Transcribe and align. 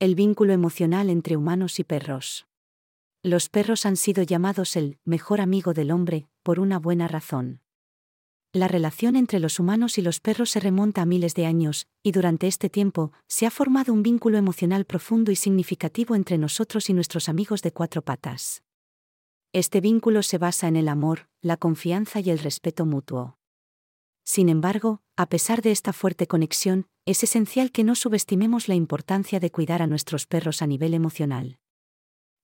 El 0.00 0.14
vínculo 0.14 0.52
emocional 0.52 1.10
entre 1.10 1.36
humanos 1.36 1.80
y 1.80 1.84
perros. 1.84 2.46
Los 3.24 3.48
perros 3.48 3.84
han 3.84 3.96
sido 3.96 4.22
llamados 4.22 4.76
el 4.76 5.00
mejor 5.04 5.40
amigo 5.40 5.74
del 5.74 5.90
hombre, 5.90 6.28
por 6.44 6.60
una 6.60 6.78
buena 6.78 7.08
razón. 7.08 7.62
La 8.52 8.68
relación 8.68 9.16
entre 9.16 9.40
los 9.40 9.58
humanos 9.58 9.98
y 9.98 10.02
los 10.02 10.20
perros 10.20 10.50
se 10.50 10.60
remonta 10.60 11.02
a 11.02 11.04
miles 11.04 11.34
de 11.34 11.46
años, 11.46 11.88
y 12.04 12.12
durante 12.12 12.46
este 12.46 12.70
tiempo, 12.70 13.10
se 13.26 13.44
ha 13.44 13.50
formado 13.50 13.92
un 13.92 14.04
vínculo 14.04 14.38
emocional 14.38 14.84
profundo 14.84 15.32
y 15.32 15.36
significativo 15.36 16.14
entre 16.14 16.38
nosotros 16.38 16.88
y 16.88 16.92
nuestros 16.92 17.28
amigos 17.28 17.62
de 17.62 17.72
cuatro 17.72 18.00
patas. 18.02 18.62
Este 19.52 19.80
vínculo 19.80 20.22
se 20.22 20.38
basa 20.38 20.68
en 20.68 20.76
el 20.76 20.86
amor, 20.86 21.28
la 21.40 21.56
confianza 21.56 22.20
y 22.20 22.30
el 22.30 22.38
respeto 22.38 22.86
mutuo. 22.86 23.36
Sin 24.22 24.48
embargo, 24.48 25.02
a 25.16 25.28
pesar 25.28 25.62
de 25.62 25.72
esta 25.72 25.92
fuerte 25.92 26.28
conexión, 26.28 26.86
es 27.08 27.22
esencial 27.22 27.72
que 27.72 27.84
no 27.84 27.94
subestimemos 27.94 28.68
la 28.68 28.74
importancia 28.74 29.40
de 29.40 29.50
cuidar 29.50 29.80
a 29.80 29.86
nuestros 29.86 30.26
perros 30.26 30.60
a 30.60 30.66
nivel 30.66 30.92
emocional. 30.92 31.58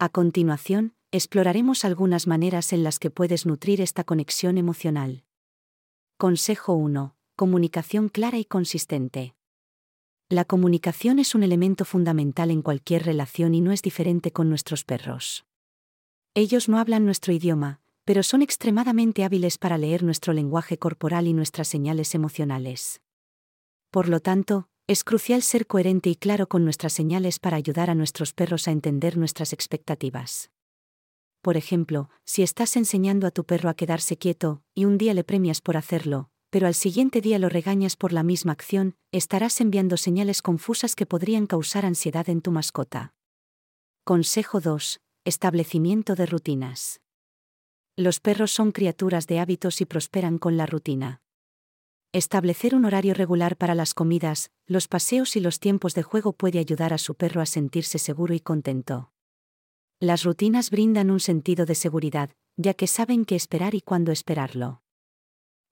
A 0.00 0.08
continuación, 0.08 0.96
exploraremos 1.12 1.84
algunas 1.84 2.26
maneras 2.26 2.72
en 2.72 2.82
las 2.82 2.98
que 2.98 3.08
puedes 3.08 3.46
nutrir 3.46 3.80
esta 3.80 4.02
conexión 4.02 4.58
emocional. 4.58 5.22
Consejo 6.16 6.74
1. 6.74 7.14
Comunicación 7.36 8.08
clara 8.08 8.38
y 8.38 8.44
consistente. 8.44 9.36
La 10.28 10.44
comunicación 10.44 11.20
es 11.20 11.36
un 11.36 11.44
elemento 11.44 11.84
fundamental 11.84 12.50
en 12.50 12.60
cualquier 12.60 13.04
relación 13.04 13.54
y 13.54 13.60
no 13.60 13.70
es 13.70 13.80
diferente 13.80 14.32
con 14.32 14.48
nuestros 14.48 14.82
perros. 14.82 15.46
Ellos 16.34 16.68
no 16.68 16.80
hablan 16.80 17.04
nuestro 17.04 17.32
idioma, 17.32 17.80
pero 18.04 18.24
son 18.24 18.42
extremadamente 18.42 19.22
hábiles 19.22 19.56
para 19.56 19.78
leer 19.78 20.02
nuestro 20.02 20.32
lenguaje 20.32 20.78
corporal 20.78 21.28
y 21.28 21.32
nuestras 21.32 21.68
señales 21.68 22.16
emocionales. 22.16 23.00
Por 23.90 24.08
lo 24.08 24.20
tanto, 24.20 24.68
es 24.86 25.02
crucial 25.02 25.42
ser 25.42 25.66
coherente 25.66 26.10
y 26.10 26.16
claro 26.16 26.48
con 26.48 26.64
nuestras 26.64 26.92
señales 26.92 27.38
para 27.38 27.56
ayudar 27.56 27.90
a 27.90 27.94
nuestros 27.94 28.32
perros 28.32 28.68
a 28.68 28.70
entender 28.70 29.16
nuestras 29.16 29.52
expectativas. 29.52 30.50
Por 31.40 31.56
ejemplo, 31.56 32.10
si 32.24 32.42
estás 32.42 32.76
enseñando 32.76 33.26
a 33.26 33.30
tu 33.30 33.44
perro 33.44 33.70
a 33.70 33.74
quedarse 33.74 34.16
quieto, 34.16 34.62
y 34.74 34.84
un 34.84 34.98
día 34.98 35.14
le 35.14 35.24
premias 35.24 35.60
por 35.60 35.76
hacerlo, 35.76 36.30
pero 36.50 36.66
al 36.66 36.74
siguiente 36.74 37.20
día 37.20 37.38
lo 37.38 37.48
regañas 37.48 37.96
por 37.96 38.12
la 38.12 38.22
misma 38.22 38.52
acción, 38.52 38.96
estarás 39.12 39.60
enviando 39.60 39.96
señales 39.96 40.42
confusas 40.42 40.94
que 40.94 41.06
podrían 41.06 41.46
causar 41.46 41.86
ansiedad 41.86 42.28
en 42.28 42.40
tu 42.40 42.50
mascota. 42.50 43.14
Consejo 44.04 44.60
2. 44.60 45.00
Establecimiento 45.24 46.14
de 46.14 46.26
rutinas. 46.26 47.00
Los 47.96 48.20
perros 48.20 48.50
son 48.52 48.72
criaturas 48.72 49.26
de 49.26 49.40
hábitos 49.40 49.80
y 49.80 49.84
prosperan 49.84 50.38
con 50.38 50.56
la 50.56 50.66
rutina. 50.66 51.20
Establecer 52.14 52.74
un 52.74 52.86
horario 52.86 53.12
regular 53.12 53.58
para 53.58 53.74
las 53.74 53.92
comidas, 53.92 54.50
los 54.66 54.88
paseos 54.88 55.36
y 55.36 55.40
los 55.40 55.60
tiempos 55.60 55.94
de 55.94 56.02
juego 56.02 56.32
puede 56.32 56.58
ayudar 56.58 56.94
a 56.94 56.98
su 56.98 57.14
perro 57.14 57.42
a 57.42 57.46
sentirse 57.46 57.98
seguro 57.98 58.32
y 58.32 58.40
contento. 58.40 59.12
Las 60.00 60.24
rutinas 60.24 60.70
brindan 60.70 61.10
un 61.10 61.20
sentido 61.20 61.66
de 61.66 61.74
seguridad, 61.74 62.30
ya 62.56 62.72
que 62.72 62.86
saben 62.86 63.26
qué 63.26 63.36
esperar 63.36 63.74
y 63.74 63.82
cuándo 63.82 64.10
esperarlo. 64.10 64.80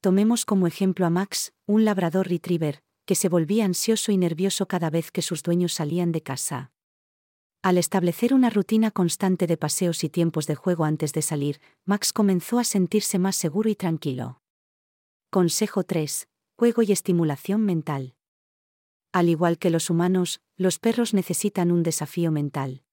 Tomemos 0.00 0.44
como 0.44 0.66
ejemplo 0.66 1.06
a 1.06 1.10
Max, 1.10 1.52
un 1.66 1.84
labrador 1.84 2.28
retriever, 2.28 2.82
que 3.06 3.14
se 3.14 3.28
volvía 3.28 3.64
ansioso 3.64 4.10
y 4.10 4.16
nervioso 4.16 4.66
cada 4.66 4.90
vez 4.90 5.12
que 5.12 5.22
sus 5.22 5.44
dueños 5.44 5.72
salían 5.72 6.10
de 6.10 6.22
casa. 6.22 6.72
Al 7.62 7.78
establecer 7.78 8.34
una 8.34 8.50
rutina 8.50 8.90
constante 8.90 9.46
de 9.46 9.56
paseos 9.56 10.02
y 10.02 10.08
tiempos 10.08 10.48
de 10.48 10.56
juego 10.56 10.84
antes 10.84 11.12
de 11.12 11.22
salir, 11.22 11.60
Max 11.84 12.12
comenzó 12.12 12.58
a 12.58 12.64
sentirse 12.64 13.20
más 13.20 13.36
seguro 13.36 13.70
y 13.70 13.76
tranquilo. 13.76 14.40
Consejo 15.34 15.82
3. 15.82 16.28
Juego 16.56 16.82
y 16.82 16.92
estimulación 16.92 17.64
mental. 17.64 18.14
Al 19.10 19.28
igual 19.28 19.58
que 19.58 19.68
los 19.68 19.90
humanos, 19.90 20.40
los 20.56 20.78
perros 20.78 21.12
necesitan 21.12 21.72
un 21.72 21.82
desafío 21.82 22.30
mental. 22.30 22.84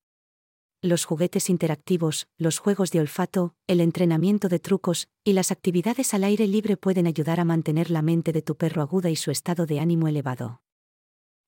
Los 0.81 1.05
juguetes 1.05 1.51
interactivos, 1.51 2.27
los 2.39 2.57
juegos 2.57 2.89
de 2.89 2.99
olfato, 2.99 3.53
el 3.67 3.79
entrenamiento 3.79 4.49
de 4.49 4.57
trucos 4.57 5.07
y 5.23 5.33
las 5.33 5.51
actividades 5.51 6.15
al 6.15 6.23
aire 6.23 6.47
libre 6.47 6.77
pueden 6.77 7.05
ayudar 7.05 7.39
a 7.39 7.45
mantener 7.45 7.91
la 7.91 8.01
mente 8.01 8.31
de 8.31 8.41
tu 8.41 8.55
perro 8.55 8.81
aguda 8.81 9.11
y 9.11 9.15
su 9.15 9.29
estado 9.29 9.67
de 9.67 9.79
ánimo 9.79 10.07
elevado. 10.07 10.63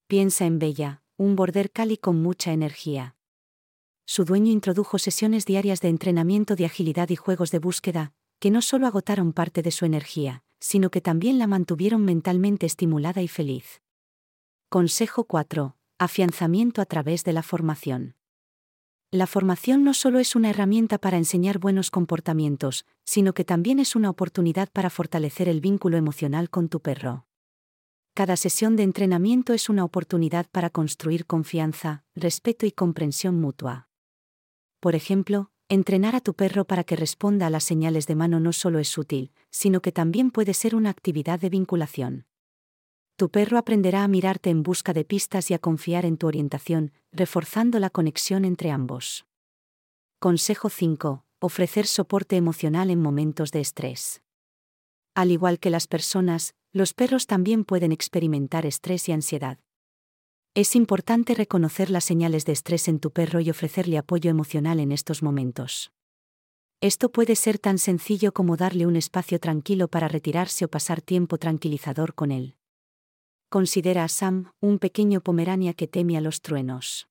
Piensa 0.06 0.46
en 0.46 0.60
Bella, 0.60 1.02
un 1.18 1.36
border 1.36 1.72
cali 1.72 1.98
con 1.98 2.22
mucha 2.22 2.54
energía. 2.54 3.16
Su 4.06 4.26
dueño 4.26 4.52
introdujo 4.52 5.00
sesiones 5.00 5.48
diarias 5.48 5.82
de 5.82 5.90
entrenamiento 5.90 6.56
de 6.56 6.66
agilidad 6.66 7.10
y 7.10 7.16
juegos 7.16 7.50
de 7.50 7.58
búsqueda, 7.58 8.14
que 8.40 8.52
no 8.52 8.62
solo 8.62 8.86
agotaron 8.86 9.34
parte 9.34 9.64
de 9.64 9.72
su 9.72 9.86
energía, 9.86 10.44
sino 10.64 10.92
que 10.92 11.02
también 11.02 11.40
la 11.40 11.46
mantuvieron 11.46 12.06
mentalmente 12.06 12.66
estimulada 12.66 13.22
y 13.22 13.28
feliz. 13.28 13.82
Consejo 14.70 15.26
4. 15.26 15.76
Afianzamiento 16.00 16.82
a 16.82 16.86
través 16.86 17.26
de 17.26 17.34
la 17.34 17.44
formación. 17.44 18.16
La 19.12 19.28
formación 19.28 19.84
no 19.84 19.94
solo 19.94 20.20
es 20.20 20.38
una 20.38 20.50
herramienta 20.52 21.00
para 21.00 21.18
enseñar 21.18 21.60
buenos 21.60 21.92
comportamientos, 21.92 22.86
sino 23.04 23.34
que 23.34 23.44
también 23.44 23.78
es 23.78 23.94
una 23.94 24.10
oportunidad 24.10 24.70
para 24.72 24.90
fortalecer 24.90 25.50
el 25.50 25.60
vínculo 25.60 25.98
emocional 25.98 26.50
con 26.50 26.70
tu 26.70 26.80
perro. 26.80 27.28
Cada 28.14 28.38
sesión 28.38 28.78
de 28.78 28.84
entrenamiento 28.84 29.52
es 29.52 29.68
una 29.68 29.84
oportunidad 29.84 30.48
para 30.50 30.70
construir 30.70 31.26
confianza, 31.26 32.06
respeto 32.16 32.66
y 32.66 32.72
comprensión 32.72 33.38
mutua. 33.38 33.90
Por 34.80 34.96
ejemplo, 34.96 35.52
entrenar 35.70 36.16
a 36.16 36.22
tu 36.22 36.34
perro 36.34 36.66
para 36.66 36.84
que 36.84 36.96
responda 36.96 37.48
a 37.48 37.50
las 37.50 37.64
señales 37.64 38.08
de 38.08 38.16
mano 38.16 38.40
no 38.40 38.54
solo 38.54 38.80
es 38.80 38.98
útil, 38.98 39.32
sino 39.50 39.82
que 39.82 39.92
también 39.92 40.32
puede 40.32 40.54
ser 40.54 40.76
una 40.76 40.90
actividad 40.90 41.40
de 41.40 41.50
vinculación. 41.50 42.26
Tu 43.16 43.30
perro 43.30 43.58
aprenderá 43.58 44.04
a 44.04 44.08
mirarte 44.08 44.50
en 44.50 44.64
busca 44.64 44.94
de 44.94 45.06
pistas 45.06 45.52
y 45.52 45.54
a 45.54 45.60
confiar 45.60 46.06
en 46.06 46.18
tu 46.18 46.28
orientación, 46.28 46.92
reforzando 47.12 47.80
la 47.80 47.90
conexión 47.90 48.44
entre 48.44 48.72
ambos. 48.72 49.26
Consejo 50.20 50.70
5. 50.70 51.26
Ofrecer 51.40 51.86
soporte 51.86 52.38
emocional 52.38 52.90
en 52.90 53.02
momentos 53.02 53.52
de 53.52 53.60
estrés. 53.60 54.22
Al 55.14 55.32
igual 55.32 55.60
que 55.60 55.70
las 55.70 55.88
personas, 55.88 56.56
los 56.72 56.94
perros 56.94 57.28
también 57.28 57.66
pueden 57.66 57.92
experimentar 57.92 58.66
estrés 58.66 59.08
y 59.10 59.12
ansiedad. 59.12 59.60
Es 60.56 60.76
importante 60.76 61.34
reconocer 61.34 61.90
las 61.90 62.04
señales 62.04 62.46
de 62.46 62.52
estrés 62.52 62.88
en 62.88 63.00
tu 63.00 63.10
perro 63.10 63.40
y 63.40 63.50
ofrecerle 63.50 63.98
apoyo 63.98 64.30
emocional 64.30 64.80
en 64.80 64.92
estos 64.92 65.24
momentos. 65.24 65.92
Esto 66.80 67.12
puede 67.12 67.36
ser 67.36 67.58
tan 67.58 67.80
sencillo 67.80 68.34
como 68.34 68.56
darle 68.56 68.86
un 68.86 68.96
espacio 68.96 69.40
tranquilo 69.40 69.88
para 69.88 70.08
retirarse 70.08 70.66
o 70.66 70.68
pasar 70.68 71.02
tiempo 71.02 71.40
tranquilizador 71.40 72.14
con 72.14 72.32
él. 72.32 72.56
Considera 73.50 74.04
a 74.04 74.08
Sam, 74.08 74.52
un 74.60 74.78
pequeño 74.78 75.22
pomerania 75.22 75.74
que 75.74 75.88
teme 75.88 76.18
a 76.18 76.22
los 76.22 76.42
truenos. 76.42 77.08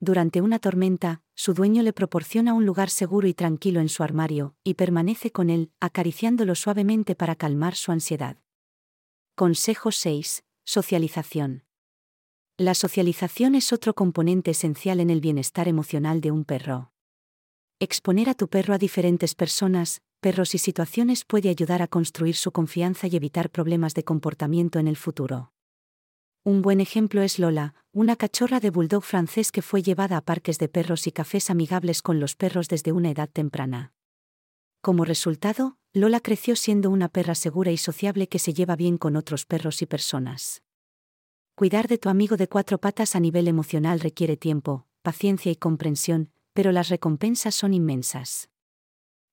Durante 0.00 0.40
una 0.40 0.58
tormenta, 0.58 1.20
su 1.34 1.52
dueño 1.52 1.82
le 1.82 1.92
proporciona 1.92 2.54
un 2.54 2.64
lugar 2.64 2.88
seguro 2.88 3.28
y 3.28 3.34
tranquilo 3.34 3.80
en 3.80 3.90
su 3.90 4.02
armario, 4.02 4.54
y 4.64 4.74
permanece 4.74 5.30
con 5.30 5.50
él, 5.50 5.72
acariciándolo 5.78 6.54
suavemente 6.54 7.14
para 7.14 7.36
calmar 7.36 7.74
su 7.74 7.92
ansiedad. 7.92 8.38
Consejo 9.34 9.92
6. 9.92 10.42
Socialización. 10.64 11.65
La 12.58 12.72
socialización 12.72 13.54
es 13.54 13.70
otro 13.74 13.92
componente 13.92 14.52
esencial 14.52 15.00
en 15.00 15.10
el 15.10 15.20
bienestar 15.20 15.68
emocional 15.68 16.22
de 16.22 16.30
un 16.30 16.46
perro. 16.46 16.90
Exponer 17.80 18.30
a 18.30 18.34
tu 18.34 18.48
perro 18.48 18.72
a 18.72 18.78
diferentes 18.78 19.34
personas, 19.34 20.00
perros 20.20 20.54
y 20.54 20.58
situaciones 20.58 21.26
puede 21.26 21.50
ayudar 21.50 21.82
a 21.82 21.86
construir 21.86 22.34
su 22.34 22.52
confianza 22.52 23.08
y 23.08 23.16
evitar 23.16 23.50
problemas 23.50 23.92
de 23.92 24.04
comportamiento 24.04 24.78
en 24.78 24.88
el 24.88 24.96
futuro. 24.96 25.52
Un 26.44 26.62
buen 26.62 26.80
ejemplo 26.80 27.20
es 27.20 27.38
Lola, 27.38 27.74
una 27.92 28.16
cachorra 28.16 28.58
de 28.58 28.70
bulldog 28.70 29.04
francés 29.04 29.52
que 29.52 29.60
fue 29.60 29.82
llevada 29.82 30.16
a 30.16 30.22
parques 30.22 30.58
de 30.58 30.70
perros 30.70 31.06
y 31.06 31.12
cafés 31.12 31.50
amigables 31.50 32.00
con 32.00 32.20
los 32.20 32.36
perros 32.36 32.68
desde 32.68 32.90
una 32.90 33.10
edad 33.10 33.28
temprana. 33.28 33.92
Como 34.80 35.04
resultado, 35.04 35.76
Lola 35.92 36.20
creció 36.20 36.56
siendo 36.56 36.88
una 36.88 37.10
perra 37.10 37.34
segura 37.34 37.70
y 37.70 37.76
sociable 37.76 38.28
que 38.28 38.38
se 38.38 38.54
lleva 38.54 38.76
bien 38.76 38.96
con 38.96 39.16
otros 39.16 39.44
perros 39.44 39.82
y 39.82 39.86
personas. 39.86 40.62
Cuidar 41.56 41.88
de 41.88 41.96
tu 41.96 42.10
amigo 42.10 42.36
de 42.36 42.48
cuatro 42.48 42.76
patas 42.76 43.16
a 43.16 43.20
nivel 43.20 43.48
emocional 43.48 44.00
requiere 44.00 44.36
tiempo, 44.36 44.86
paciencia 45.00 45.50
y 45.50 45.56
comprensión, 45.56 46.30
pero 46.52 46.70
las 46.70 46.90
recompensas 46.90 47.54
son 47.54 47.72
inmensas. 47.72 48.50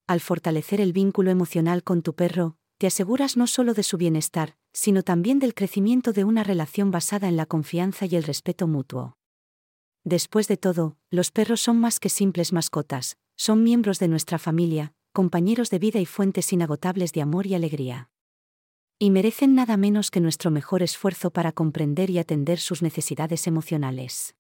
Al 0.07 0.21
fortalecer 0.21 0.79
el 0.79 0.93
vínculo 0.93 1.31
emocional 1.31 1.83
con 1.83 2.01
tu 2.01 2.15
perro, 2.15 2.55
te 2.77 2.87
aseguras 2.87 3.35
no 3.35 3.45
solo 3.45 3.73
de 3.73 3.83
su 3.83 3.97
bienestar, 3.97 4.55
sino 4.71 5.03
también 5.03 5.39
del 5.39 5.53
crecimiento 5.53 6.13
de 6.13 6.23
una 6.23 6.45
relación 6.45 6.91
basada 6.91 7.27
en 7.27 7.35
la 7.35 7.45
confianza 7.45 8.05
y 8.05 8.15
el 8.15 8.23
respeto 8.23 8.67
mutuo. 8.69 9.17
Después 10.05 10.47
de 10.47 10.55
todo, 10.55 10.95
los 11.09 11.29
perros 11.29 11.59
son 11.59 11.77
más 11.81 11.99
que 11.99 12.07
simples 12.07 12.53
mascotas, 12.53 13.17
son 13.35 13.63
miembros 13.63 13.99
de 13.99 14.07
nuestra 14.07 14.39
familia, 14.39 14.93
compañeros 15.11 15.69
de 15.69 15.79
vida 15.79 15.99
y 15.99 16.05
fuentes 16.05 16.53
inagotables 16.53 17.11
de 17.11 17.21
amor 17.21 17.47
y 17.47 17.55
alegría. 17.55 18.12
Y 18.99 19.09
merecen 19.09 19.55
nada 19.55 19.75
menos 19.77 20.11
que 20.11 20.19
nuestro 20.21 20.51
mejor 20.51 20.83
esfuerzo 20.83 21.31
para 21.31 21.51
comprender 21.51 22.09
y 22.09 22.19
atender 22.19 22.59
sus 22.59 22.81
necesidades 22.81 23.47
emocionales. 23.47 24.35